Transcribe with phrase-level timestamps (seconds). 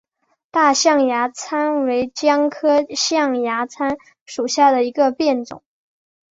[0.49, 5.61] 大象牙参为姜科象牙参属下的一个变种。